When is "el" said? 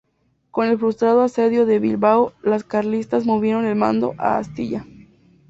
0.67-0.79, 3.65-3.75